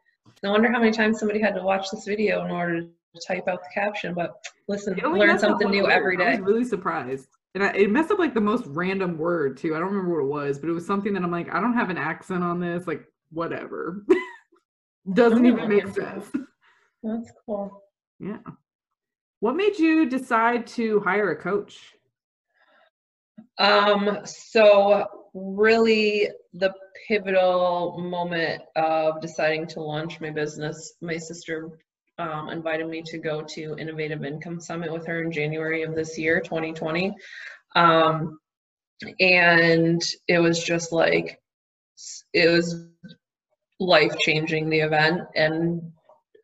[0.42, 3.48] No wonder how many times somebody had to watch this video in order to type
[3.48, 4.14] out the caption.
[4.14, 4.34] But
[4.68, 5.92] listen, learn something new word.
[5.92, 7.28] every I was really surprised.
[7.54, 9.74] And I, it messed up like the most random word too.
[9.74, 11.74] I don't remember what it was, but it was something that I'm like, I don't
[11.74, 12.86] have an accent on this.
[12.86, 14.04] Like, whatever.
[15.12, 16.26] Doesn't even make sense.
[17.02, 17.82] That's cool.
[18.18, 18.38] Yeah.
[19.44, 21.92] What made you decide to hire a coach?
[23.58, 26.72] Um, so really the
[27.06, 31.78] pivotal moment of deciding to launch my business, my sister
[32.16, 36.16] um, invited me to go to Innovative Income Summit with her in January of this
[36.16, 37.14] year, 2020.
[37.76, 38.38] Um,
[39.20, 41.38] and it was just like,
[42.32, 42.86] it was
[43.78, 45.20] life changing, the event.
[45.36, 45.92] And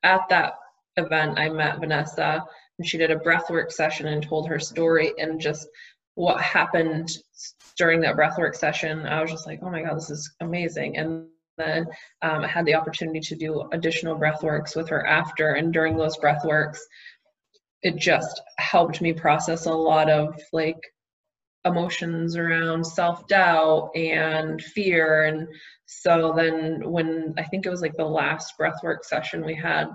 [0.03, 0.57] at that
[0.99, 2.45] event, I met Vanessa
[2.81, 5.69] and she did a breathwork session and told her story and just
[6.15, 7.11] what happened
[7.77, 10.97] during that breathwork session, I was just like, oh my God, this is amazing.
[10.97, 11.27] And
[11.59, 11.87] then
[12.23, 15.53] um, I had the opportunity to do additional breathworks with her after.
[15.53, 16.79] And during those breathworks,
[17.83, 20.81] it just helped me process a lot of like
[21.67, 25.25] emotions around self doubt and fear.
[25.25, 25.47] And
[25.85, 29.89] so then, when I think it was like the last breathwork session we had,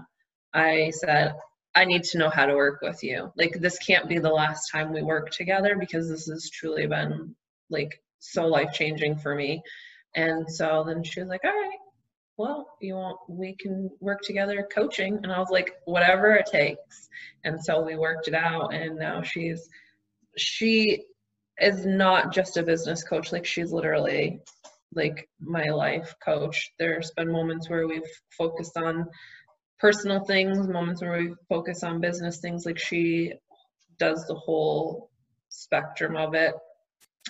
[0.53, 1.33] I said,
[1.75, 3.31] I need to know how to work with you.
[3.35, 7.35] Like this can't be the last time we work together because this has truly been
[7.69, 9.61] like so life changing for me.
[10.15, 11.77] And so then she was like, all right,
[12.37, 15.19] well, you want, we can work together coaching.
[15.21, 17.09] And I was like, whatever it takes.
[17.43, 19.69] And so we worked it out and now she's,
[20.37, 21.03] she
[21.59, 23.31] is not just a business coach.
[23.31, 24.39] Like she's literally
[24.93, 26.71] like my life coach.
[26.79, 28.01] There's been moments where we've
[28.37, 29.07] focused on
[29.79, 33.33] personal things, moments where we focus on business things, like she
[33.99, 35.09] does the whole
[35.49, 36.53] spectrum of it.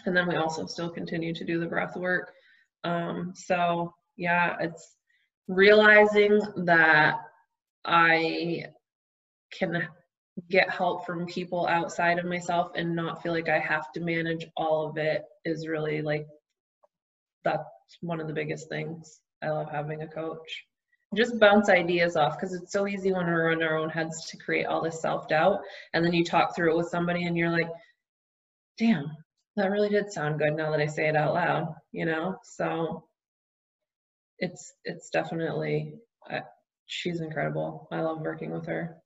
[0.06, 2.32] And then we also still continue to do the breath work.
[2.84, 4.96] Um, so yeah, it's
[5.48, 7.16] realizing that
[7.86, 8.66] I
[9.52, 9.88] can
[10.50, 14.46] get help from people outside of myself and not feel like I have to manage
[14.58, 16.28] all of it is really like
[17.44, 17.64] that's
[18.02, 19.22] one of the biggest things.
[19.42, 20.66] I love having a coach.
[21.16, 24.38] Just bounce ideas off because it's so easy when we're in our own heads to
[24.38, 25.60] create all this self-doubt
[25.94, 27.70] and then you talk through it with somebody and you're like
[28.78, 29.06] damn
[29.56, 32.36] that really did sound good now that i say it out loud you know?
[32.44, 33.06] So
[34.40, 35.96] it's it's definitely
[36.88, 37.88] she's incredible.
[37.92, 38.98] I love working with her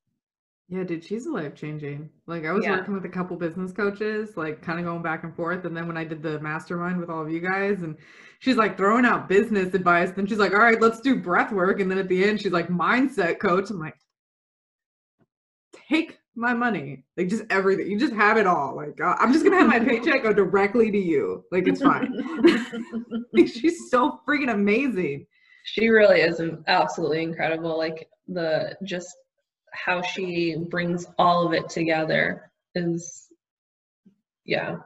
[0.71, 2.09] Yeah, dude, she's life changing.
[2.27, 2.77] Like I was Yeah.
[2.77, 5.65] working with a couple business coaches, like kind of going back and forth.
[5.65, 7.97] And then when I did the mastermind with all of you guys, and
[8.39, 11.79] she's like throwing out business advice, then she's like, all right, let's do breath work.
[11.79, 13.71] And then at the end, she's like, mindset coach.
[13.71, 13.95] I'm like,
[15.89, 17.03] take my money.
[17.17, 17.89] Like just everything.
[17.89, 18.75] You just have it all.
[18.75, 21.43] Like uh, I'm just gonna have my paycheck go directly to you.
[21.51, 22.13] Like it's fine.
[23.33, 25.25] Like, she's so freaking amazing.
[25.63, 29.15] she really is absolutely incredible like the just
[29.73, 33.27] how she brings all of it together is
[34.45, 34.77] yeah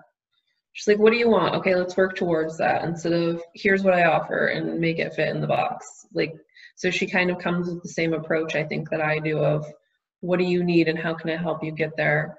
[0.73, 3.93] she's like what do you want okay let's work towards that instead of here's what
[3.93, 6.33] i offer and make it fit in the box like
[6.75, 9.65] so she kind of comes with the same approach i think that i do of
[10.21, 12.37] what do you need and how can i help you get there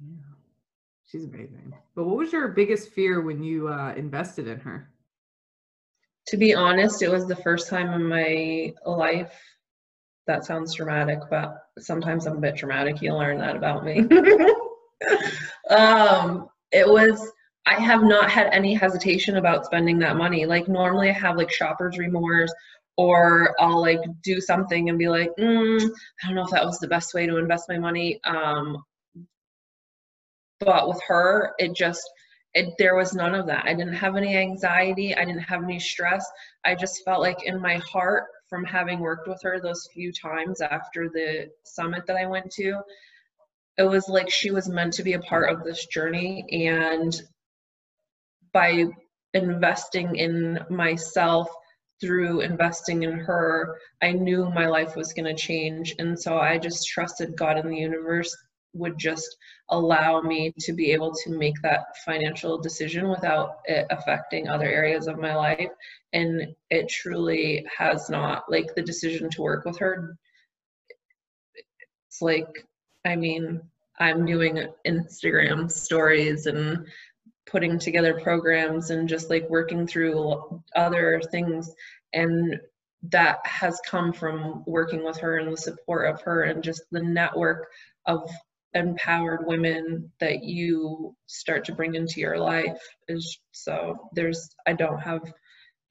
[0.00, 0.16] Yeah.
[1.06, 1.74] She's amazing.
[1.94, 4.90] But what was your biggest fear when you uh, invested in her?
[6.28, 9.32] To be honest, it was the first time in my life.
[10.26, 13.02] That sounds dramatic, but sometimes I'm a bit dramatic.
[13.02, 13.98] You'll learn that about me.
[15.70, 17.30] um, it was,
[17.66, 20.46] I have not had any hesitation about spending that money.
[20.46, 22.52] Like, normally I have like shopper's remorse,
[22.96, 25.90] or I'll like do something and be like, mm,
[26.22, 28.20] I don't know if that was the best way to invest my money.
[28.24, 28.82] Um,
[30.60, 32.08] but with her, it just,
[32.54, 33.64] it, there was none of that.
[33.66, 35.14] I didn't have any anxiety.
[35.14, 36.24] I didn't have any stress.
[36.64, 40.60] I just felt like in my heart, from having worked with her those few times
[40.60, 42.80] after the summit that I went to,
[43.76, 46.44] it was like she was meant to be a part of this journey.
[46.66, 47.20] And
[48.52, 48.84] by
[49.32, 51.48] investing in myself
[52.00, 55.96] through investing in her, I knew my life was going to change.
[55.98, 58.36] And so I just trusted God and the universe
[58.74, 59.36] would just
[59.70, 65.06] allow me to be able to make that financial decision without it affecting other areas
[65.06, 65.70] of my life.
[66.12, 70.16] And it truly has not like the decision to work with her
[72.06, 72.64] it's like
[73.04, 73.60] i mean
[73.98, 76.86] i'm doing instagram stories and
[77.46, 81.72] putting together programs and just like working through other things.
[82.12, 82.58] And
[83.10, 87.02] that has come from working with her and the support of her and just the
[87.02, 87.68] network
[88.06, 88.30] of
[88.74, 94.98] empowered women that you start to bring into your life is so there's i don't
[95.00, 95.20] have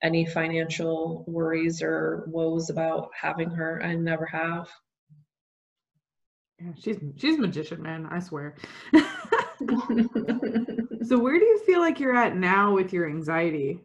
[0.02, 4.68] any financial worries or woes about having her i never have
[6.60, 8.06] Yeah, she's she's a magician, man.
[8.10, 8.54] I swear.
[11.02, 13.80] so where do you feel like you're at now with your anxiety,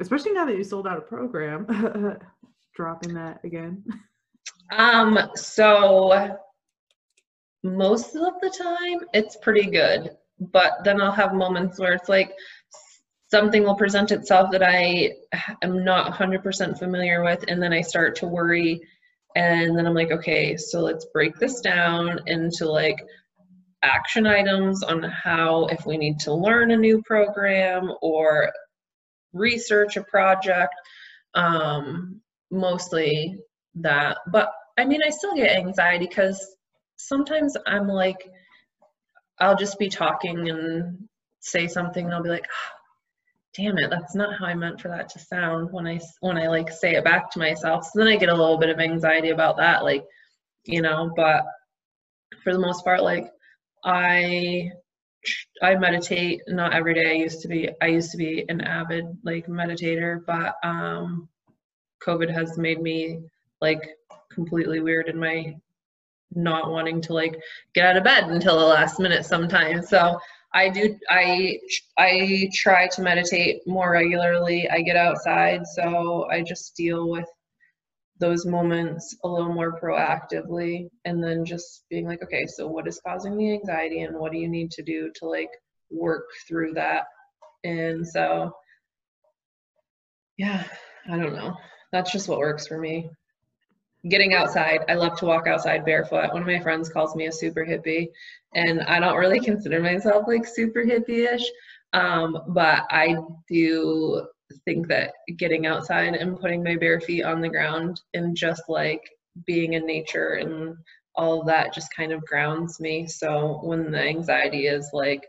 [0.00, 1.66] especially now that you sold out a program?
[2.74, 3.84] Dropping that again.
[4.70, 6.38] um so
[7.62, 10.16] most of the time it's pretty good.
[10.40, 12.32] But then i'll have moments where it's like
[13.30, 15.12] something will present itself that i
[15.62, 18.80] am not 100% familiar with and then i start to worry.
[19.34, 22.96] And then i'm like okay so let's break this down into like
[23.82, 28.52] action items on how if we need to learn a new program or
[29.32, 30.74] research a project
[31.34, 33.36] um mostly
[33.74, 34.18] that.
[34.32, 36.56] But i mean i still get anxiety because
[36.98, 38.30] sometimes I'm like,
[39.40, 41.08] I'll just be talking and
[41.40, 42.76] say something, and I'll be like, oh,
[43.54, 46.48] "Damn it, that's not how I meant for that to sound." When I when I
[46.48, 49.30] like say it back to myself, so then I get a little bit of anxiety
[49.30, 50.04] about that, like,
[50.64, 51.10] you know.
[51.16, 51.44] But
[52.42, 53.32] for the most part, like,
[53.84, 54.70] I
[55.62, 57.10] I meditate not every day.
[57.10, 61.28] I used to be I used to be an avid like meditator, but um,
[62.02, 63.20] COVID has made me
[63.60, 63.82] like
[64.30, 65.56] completely weird in my
[66.34, 67.38] not wanting to like
[67.74, 69.88] get out of bed until the last minute sometimes.
[69.88, 70.18] So
[70.54, 71.58] i do i
[71.98, 74.68] i try to meditate more regularly.
[74.70, 77.26] I get outside so i just deal with
[78.20, 83.00] those moments a little more proactively and then just being like okay so what is
[83.06, 85.50] causing the anxiety and what do you need to do to like
[85.90, 87.04] work through that?
[87.64, 88.52] And so
[90.36, 90.64] yeah
[91.10, 91.54] i don't know.
[91.92, 93.10] That's just what works for me
[94.08, 94.84] getting outside.
[94.88, 96.32] I love to walk outside barefoot.
[96.32, 98.08] One of my friends calls me a super hippie,
[98.54, 101.44] and I don't really consider myself like super hippie-ish,
[101.92, 103.16] um, but I
[103.48, 104.26] do
[104.64, 109.02] think that getting outside and putting my bare feet on the ground and just like
[109.46, 110.76] being in nature and
[111.14, 113.06] all of that just kind of grounds me.
[113.06, 115.26] So when the anxiety is like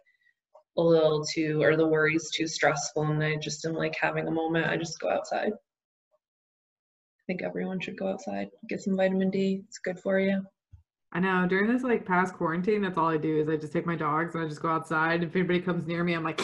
[0.78, 4.32] a little too, or the worries too stressful, and I just am like having a
[4.32, 5.52] moment, I just go outside.
[7.30, 9.62] Think everyone should go outside, get some vitamin D.
[9.68, 10.42] It's good for you.
[11.14, 13.86] I know during this like past quarantine, that's all I do is I just take
[13.86, 15.22] my dogs and I just go outside.
[15.22, 16.42] If anybody comes near me, I'm like,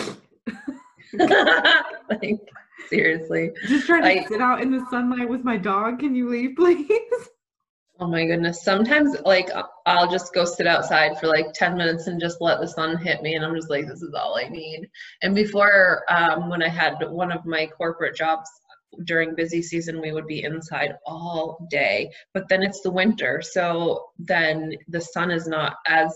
[2.11, 2.39] like
[2.87, 3.49] seriously.
[3.67, 5.99] just trying to I- sit out in the sunlight with my dog.
[5.99, 6.87] Can you leave, please?
[7.99, 8.63] Oh my goodness.
[8.63, 9.49] Sometimes like
[9.87, 13.23] I'll just go sit outside for like 10 minutes and just let the sun hit
[13.23, 14.87] me and I'm just like this is all I need.
[15.23, 18.49] And before um, when I had one of my corporate jobs
[19.03, 22.11] during busy season we would be inside all day.
[22.33, 23.41] But then it's the winter.
[23.41, 26.13] So then the sun is not as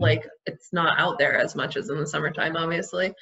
[0.00, 3.12] like it's not out there as much as in the summertime obviously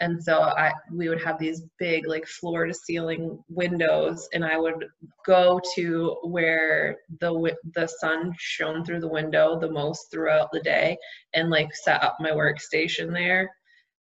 [0.00, 4.56] and so i we would have these big like floor to ceiling windows and i
[4.58, 4.86] would
[5.24, 10.96] go to where the the sun shone through the window the most throughout the day
[11.34, 13.50] and like set up my workstation there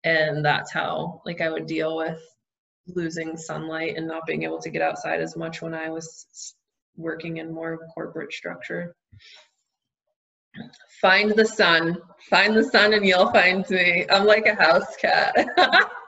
[0.05, 2.20] and that's how like i would deal with
[2.95, 6.55] losing sunlight and not being able to get outside as much when i was
[6.97, 8.95] working in more corporate structure
[11.01, 11.97] find the sun
[12.28, 15.34] find the sun and you'll find me i'm like a house cat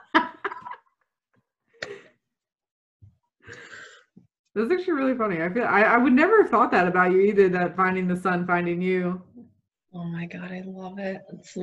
[4.53, 5.41] That's actually really funny.
[5.41, 7.47] I feel I, I would never have thought that about you either.
[7.47, 9.21] That finding the sun, finding you.
[9.93, 11.21] Oh my god, I love it.
[11.31, 11.55] It's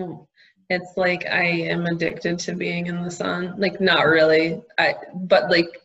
[0.70, 3.54] it's like I am addicted to being in the sun.
[3.58, 4.62] Like not really.
[4.78, 5.80] I but like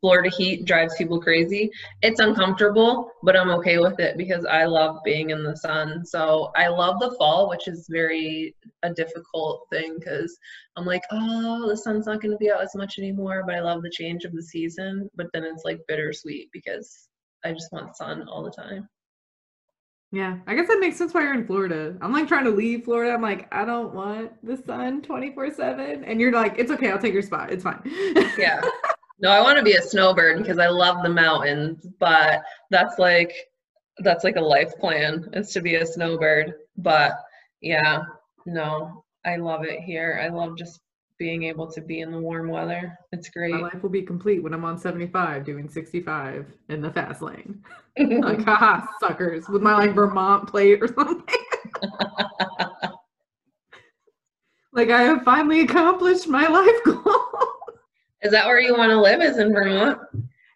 [0.00, 1.70] Florida heat drives people crazy.
[2.02, 6.04] It's uncomfortable, but I'm okay with it because I love being in the sun.
[6.04, 10.36] So I love the fall, which is very a difficult thing because
[10.76, 13.42] I'm like, oh, the sun's not going to be out as much anymore.
[13.44, 15.10] But I love the change of the season.
[15.16, 17.08] But then it's like bittersweet because
[17.44, 18.88] I just want sun all the time.
[20.12, 21.96] Yeah, I guess that makes sense why you're in Florida.
[22.02, 23.14] I'm like trying to leave Florida.
[23.14, 26.04] I'm like, I don't want the sun 24 7.
[26.04, 27.50] And you're like, it's okay, I'll take your spot.
[27.50, 27.80] It's fine.
[28.38, 28.60] Yeah.
[29.20, 33.32] No, I want to be a snowbird because I love the mountains, but that's like
[33.98, 36.54] that's like a life plan is to be a snowbird.
[36.76, 37.12] But
[37.60, 38.02] yeah,
[38.46, 40.20] no, I love it here.
[40.20, 40.80] I love just
[41.22, 42.98] being able to be in the warm weather.
[43.12, 43.52] It's great.
[43.54, 47.62] My life will be complete when I'm on 75 doing 65 in the fast lane.
[47.96, 51.36] like, haha, suckers, with my like Vermont plate or something.
[54.72, 57.20] like, I have finally accomplished my life goal.
[58.22, 59.22] Is that where you want to live?
[59.22, 60.00] Is in Vermont?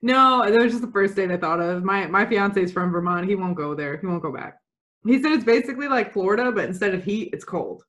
[0.02, 1.84] no, that was just the first state I thought of.
[1.84, 3.28] My my fiance is from Vermont.
[3.28, 3.98] He won't go there.
[3.98, 4.58] He won't go back.
[5.06, 7.84] He said it's basically like Florida, but instead of heat, it's cold.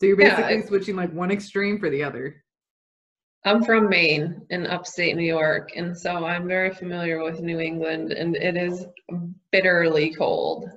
[0.00, 2.42] So you're Yeah, basically I- switching like one extreme for the other.
[3.44, 8.12] I'm from Maine in upstate New York, and so I'm very familiar with New England,
[8.12, 8.86] and it is
[9.50, 10.68] bitterly cold.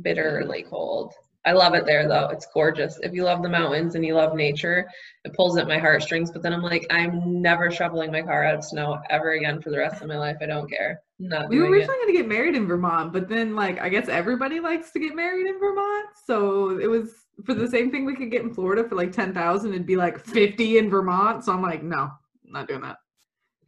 [0.00, 1.12] Bitterly cold.
[1.46, 2.28] I love it there though.
[2.28, 2.98] It's gorgeous.
[3.02, 4.88] If you love the mountains and you love nature,
[5.26, 6.30] it pulls at my heartstrings.
[6.30, 9.68] But then I'm like, I'm never shoveling my car out of snow ever again for
[9.68, 10.38] the rest of my life.
[10.40, 11.02] I don't care.
[11.18, 14.08] Not We were originally going to get married in Vermont, but then like I guess
[14.08, 16.06] everybody likes to get married in Vermont.
[16.24, 17.12] So it was
[17.44, 20.18] for the same thing we could get in Florida for like 10,000 it'd be like
[20.18, 21.44] 50 in Vermont.
[21.44, 22.10] So I'm like, no,
[22.44, 22.96] not doing that.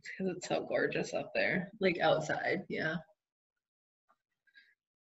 [0.03, 2.63] because it's so gorgeous up there, like outside.
[2.69, 2.97] Yeah.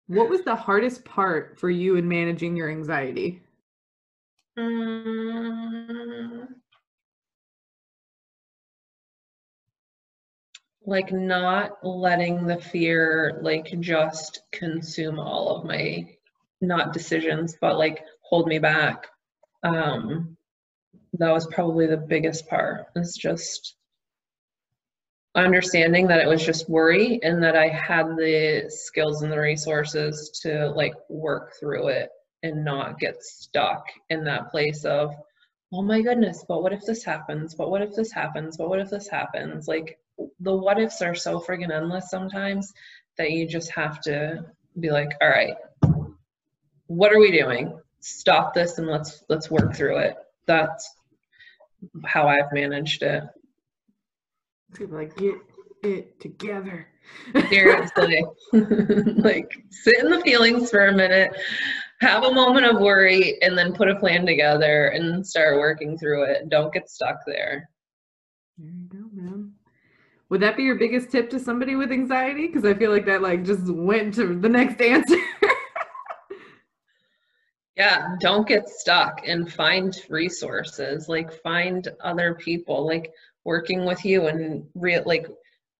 [0.06, 3.40] What was the hardest part for you in managing your anxiety?
[4.58, 6.46] Mm,
[10.84, 16.06] like not letting the fear like just consume all of my
[16.60, 19.06] not decisions but like hold me back.
[19.62, 20.36] Um
[21.18, 23.76] that was probably the biggest part it's just
[25.34, 30.40] understanding that it was just worry and that i had the skills and the resources
[30.42, 32.08] to like work through it
[32.42, 35.14] and not get stuck in that place of
[35.72, 37.54] oh my goodness but what if this happens?
[37.54, 38.56] But what if this happens?
[38.56, 39.68] But what if this happens?
[39.68, 39.98] Like
[40.40, 42.72] the what ifs are so friggin' endless sometimes
[43.16, 44.44] that you just have to
[44.78, 45.54] be like all right
[46.86, 50.90] what are we doing stop this and let's let's work through it that's
[52.04, 53.24] how i've managed it
[54.74, 55.34] People like get
[55.82, 56.86] it together.
[57.50, 61.30] seriously like sit in the feelings for a minute
[62.00, 66.24] have a moment of worry and then put a plan together and start working through
[66.24, 67.68] it don't get stuck there
[68.58, 69.52] There you go, man.
[70.30, 72.46] Would that be your biggest tip to somebody with anxiety?
[72.46, 75.16] Because I feel like that like just went to the next answer.
[77.76, 83.12] Yeah don't get stuck and find resources like find other people like
[83.44, 85.26] working with you and re- like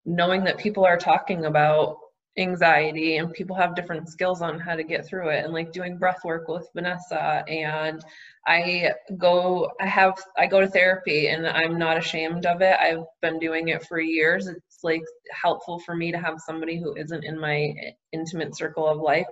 [0.05, 1.99] knowing that people are talking about
[2.39, 5.99] anxiety and people have different skills on how to get through it and like doing
[5.99, 8.03] breath work with Vanessa and
[8.47, 12.77] I go I have I go to therapy and I'm not ashamed of it.
[12.81, 14.47] I've been doing it for years.
[14.49, 17.75] It's like helpful for me to have somebody who isn't in my
[18.13, 19.27] intimate circle of life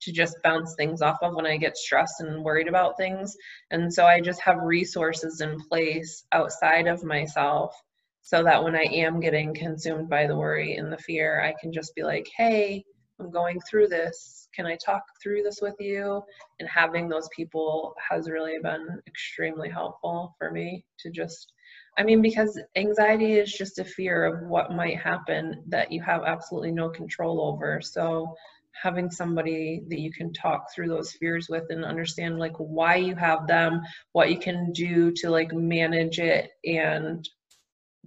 [0.00, 3.36] to just bounce things off of when I get stressed and worried about things.
[3.70, 7.74] And so I just have resources in place outside of myself
[8.22, 11.72] so that when I am getting consumed by the worry and the fear, I can
[11.72, 12.84] just be like, hey,
[13.20, 14.48] I'm going through this.
[14.54, 16.22] Can I talk through this with you?
[16.60, 21.52] And having those people has really been extremely helpful for me to just,
[21.96, 26.22] I mean, because anxiety is just a fear of what might happen that you have
[26.24, 27.80] absolutely no control over.
[27.80, 28.34] So
[28.82, 33.14] having somebody that you can talk through those fears with and understand like why you
[33.16, 37.28] have them, what you can do to like manage it and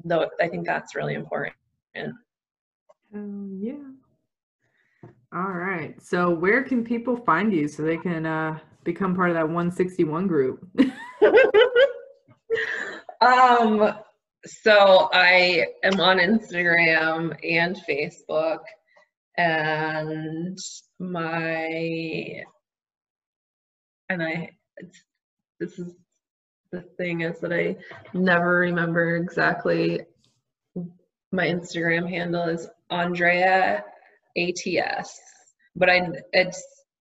[0.03, 1.53] though I think that's really important.
[3.13, 3.73] Um, yeah.
[5.33, 6.01] All right.
[6.01, 10.27] So where can people find you so they can uh, become part of that 161
[10.27, 10.67] group?
[13.21, 13.93] um,
[14.45, 18.59] so I am on Instagram and Facebook,
[19.37, 20.57] and
[20.99, 22.43] my
[24.09, 24.51] and I
[25.59, 25.93] this is
[26.71, 27.75] the thing is that I
[28.13, 30.01] never remember exactly
[31.31, 33.83] my Instagram handle is Andrea
[34.37, 35.19] ATS.
[35.75, 36.63] But I it's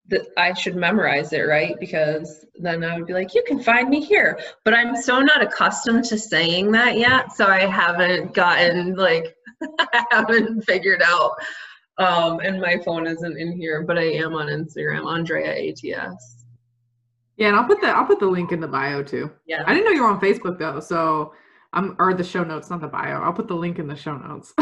[0.09, 1.79] that I should memorize it, right?
[1.79, 4.39] Because then I would be like, you can find me here.
[4.65, 9.35] But I'm so not accustomed to saying that yet, so I haven't gotten like
[9.79, 11.33] I haven't figured out.
[12.01, 16.45] Um, and my phone isn't in here, but I am on Instagram, Andrea ATS.
[17.37, 19.31] Yeah, and I'll put the I'll put the link in the bio too.
[19.47, 19.65] Yeah.
[19.67, 21.35] I didn't know you were on Facebook though, so
[21.73, 23.23] I'm or the show notes, not the bio.
[23.23, 24.55] I'll put the link in the show notes.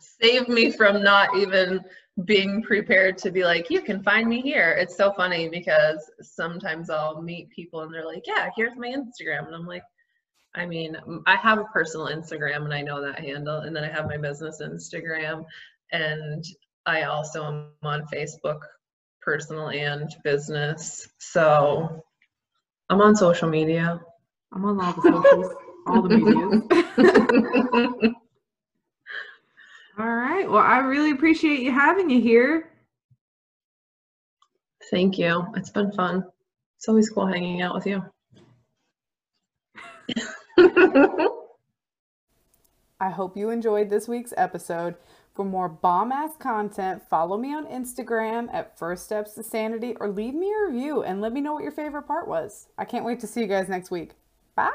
[0.00, 1.80] Save me from not even
[2.24, 4.72] being prepared to be like, you can find me here.
[4.72, 9.46] It's so funny because sometimes I'll meet people and they're like, yeah, here's my Instagram.
[9.46, 9.82] And I'm like,
[10.54, 10.96] I mean,
[11.26, 13.58] I have a personal Instagram and I know that handle.
[13.58, 15.44] And then I have my business Instagram.
[15.92, 16.44] And
[16.86, 18.60] I also am on Facebook
[19.22, 21.08] personal and business.
[21.18, 22.02] So
[22.88, 24.00] I'm on social media.
[24.52, 25.54] I'm on all the socials,
[25.86, 26.44] all the media.
[29.98, 30.50] all right.
[30.50, 32.70] Well, I really appreciate you having you here.
[34.90, 35.46] Thank you.
[35.54, 36.24] It's been fun.
[36.78, 38.02] It's always cool hanging out with you.
[43.00, 44.96] I hope you enjoyed this week's episode.
[45.34, 50.08] For more bomb ass content, follow me on Instagram at First Steps to Sanity or
[50.08, 52.68] leave me a review and let me know what your favorite part was.
[52.76, 54.12] I can't wait to see you guys next week.
[54.54, 54.70] Bye.